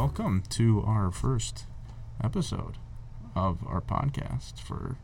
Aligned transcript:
welcome 0.00 0.42
to 0.48 0.82
our 0.86 1.10
first 1.10 1.66
episode 2.24 2.78
of 3.36 3.58
our 3.66 3.82
podcast 3.82 4.58
for 4.58 4.96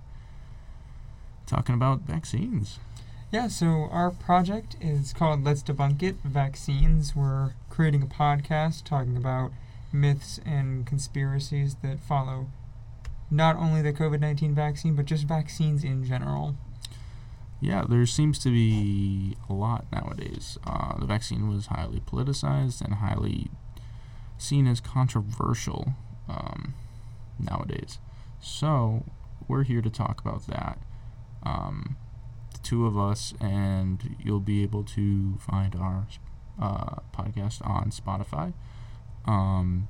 talking 1.45 1.75
about 1.75 2.01
vaccines. 2.01 2.79
Yeah, 3.31 3.49
so 3.49 3.91
our 3.93 4.11
project 4.11 4.75
is 4.81 5.13
called 5.13 5.45
Let's 5.45 5.63
Debunk 5.63 6.03
It 6.03 6.17
Vaccines. 6.25 7.15
We're 7.15 7.53
creating 7.69 8.05
a 8.05 8.07
podcast 8.07 8.85
talking 8.85 9.19
about 9.19 9.53
myths 9.93 10.41
and 10.47 10.87
conspiracies 10.87 11.75
that 11.83 12.01
follow 12.01 12.47
not 13.31 13.57
only 13.57 13.83
the 13.83 13.93
COVID 13.93 14.21
19 14.21 14.55
vaccine, 14.55 14.95
but 14.95 15.05
just 15.05 15.25
vaccines 15.25 15.85
in 15.85 16.07
general. 16.07 16.57
Yeah, 17.61 17.85
there 17.87 18.07
seems 18.07 18.39
to 18.39 18.49
be 18.49 19.37
a 19.51 19.53
lot 19.53 19.85
nowadays. 19.93 20.57
Uh, 20.67 20.99
the 20.99 21.05
vaccine 21.05 21.51
was 21.51 21.67
highly 21.67 22.01
politicized 22.01 22.81
and 22.81 22.95
highly 22.95 23.51
seen 24.39 24.67
as 24.67 24.81
controversial 24.81 25.95
um, 26.29 26.75
nowadays. 27.39 27.99
So, 28.41 29.05
we're 29.49 29.65
here 29.65 29.83
to 29.83 29.91
talk 29.91 30.21
about 30.21 30.47
that. 30.47 30.79
Um, 31.43 31.97
the 32.53 32.59
two 32.59 32.87
of 32.87 32.99
us, 32.99 33.35
and 33.41 34.17
you'll 34.23 34.41
be 34.41 34.63
able 34.63 34.85
to 34.85 35.37
find 35.39 35.75
our 35.77 36.07
uh, 36.61 36.97
podcast 37.15 37.67
on 37.67 37.91
Spotify. 37.91 38.53
Um, 39.25 39.89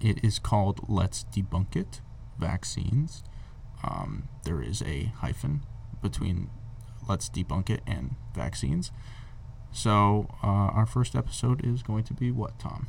it 0.00 0.22
is 0.24 0.38
called 0.38 0.80
Let's 0.88 1.24
Debunk 1.24 1.76
It 1.76 2.00
Vaccines. 2.38 3.24
Um, 3.82 4.28
there 4.44 4.60
is 4.60 4.82
a 4.82 5.12
hyphen 5.18 5.64
between 6.02 6.50
Let's 7.08 7.28
Debunk 7.28 7.70
It 7.70 7.80
and 7.86 8.16
vaccines. 8.34 8.90
So, 9.70 10.28
uh, 10.42 10.46
our 10.46 10.86
first 10.86 11.14
episode 11.14 11.64
is 11.64 11.82
going 11.82 12.04
to 12.04 12.14
be 12.14 12.30
what, 12.30 12.58
Tom? 12.58 12.86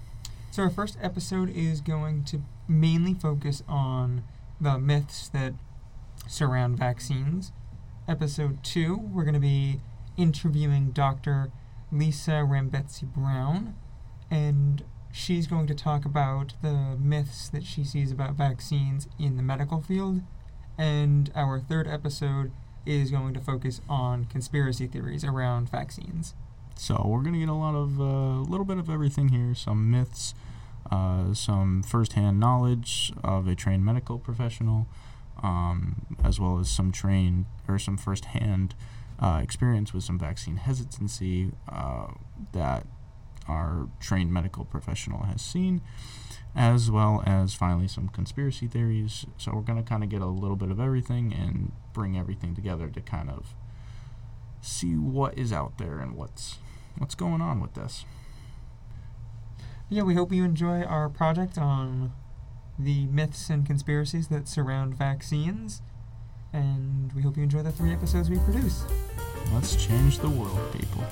So, 0.52 0.64
our 0.64 0.72
first 0.72 0.98
episode 1.00 1.52
is 1.56 1.80
going 1.80 2.24
to 2.26 2.42
mainly 2.68 3.14
focus 3.14 3.62
on 3.68 4.24
the 4.60 4.80
myths 4.80 5.30
that 5.30 5.54
surround 6.28 6.76
vaccines. 6.76 7.52
Episode 8.08 8.64
2, 8.64 8.98
we're 8.98 9.24
going 9.24 9.36
to 9.36 9.40
be 9.40 9.80
interviewing 10.18 10.90
Dr. 10.90 11.52
Lisa 11.92 12.44
Rambetzi 12.48 13.04
Brown, 13.04 13.76
and 14.32 14.84
she's 15.12 15.46
going 15.46 15.68
to 15.68 15.76
talk 15.76 16.04
about 16.04 16.54
the 16.64 16.98
myths 17.00 17.48
that 17.50 17.64
she 17.64 17.84
sees 17.84 18.12
about 18.12 18.34
vaccines 18.34 19.08
in 19.20 19.38
the 19.38 19.44
medical 19.44 19.82
field. 19.82 20.22
And 20.80 21.32
our 21.36 21.60
third 21.60 21.88
episode 21.88 22.52
is 22.88 23.12
going 23.12 23.36
to 23.36 23.40
focus 23.40 23.82
on 23.88 24.26
conspiracy 24.26 24.88
theories 24.88 25.24
around 25.24 25.70
vaccines. 25.70 26.34
So 26.80 27.04
we're 27.06 27.24
gonna 27.24 27.40
get 27.40 27.50
a 27.50 27.54
lot 27.54 27.76
of 27.76 28.00
a 28.00 28.04
uh, 28.04 28.40
little 28.44 28.66
bit 28.66 28.78
of 28.78 28.90
everything 28.90 29.30
here. 29.30 29.54
Some 29.54 29.92
myths, 29.92 30.34
uh, 30.90 31.34
some 31.34 31.84
firsthand 31.84 32.40
knowledge 32.40 33.12
of 33.22 33.50
a 33.50 33.54
trained 33.54 33.84
medical 33.84 34.18
professional, 34.18 34.88
um, 35.44 36.16
as 36.24 36.40
well 36.40 36.58
as 36.58 36.70
some 36.70 36.94
trained 36.94 37.48
or 37.68 37.80
some 37.80 37.98
firsthand 37.98 38.76
uh, 39.20 39.42
experience 39.44 39.94
with 39.94 40.06
some 40.06 40.18
vaccine 40.18 40.56
hesitancy 40.56 41.52
uh, 41.68 42.14
that 42.54 42.88
our 43.46 43.90
trained 44.00 44.32
medical 44.32 44.64
professional 44.64 45.24
has 45.24 45.42
seen, 45.42 45.82
as 46.56 46.90
well 46.90 47.22
as 47.26 47.54
finally 47.54 47.90
some 47.90 48.08
conspiracy 48.08 48.68
theories. 48.68 49.26
So 49.38 49.52
we're 49.54 49.62
going 49.64 49.84
to 49.84 49.88
kind 49.88 50.02
of 50.02 50.10
get 50.10 50.22
a 50.22 50.28
little 50.28 50.56
bit 50.56 50.72
of 50.72 50.80
everything 50.80 51.34
and 51.34 51.74
bring 51.94 52.18
everything 52.18 52.56
together 52.56 52.88
to 52.88 53.02
kind 53.02 53.30
of 53.30 53.54
see 54.62 54.96
what 54.96 55.38
is 55.38 55.52
out 55.52 55.78
there 55.78 56.00
and 56.00 56.16
what's 56.16 56.60
what's 56.98 57.16
going 57.16 57.42
on 57.42 57.60
with 57.60 57.74
this. 57.74 58.06
Yeah, 59.90 60.04
we 60.04 60.14
hope 60.16 60.32
you 60.32 60.44
enjoy 60.44 60.84
our 60.84 61.10
project 61.10 61.58
on 61.58 62.14
the 62.78 63.06
myths 63.08 63.50
and 63.50 63.66
conspiracies 63.66 64.28
that 64.28 64.48
surround 64.48 64.96
vaccines. 64.96 65.82
And 66.54 67.12
we 67.14 67.22
hope 67.22 67.38
you 67.38 67.44
enjoy 67.44 67.64
the 67.64 67.72
three 67.72 67.92
episodes 67.92 68.30
we 68.30 68.38
produce. 68.40 68.84
Let's 69.54 69.76
change 69.76 70.20
the 70.20 70.30
world, 70.30 70.60
people. 70.74 71.04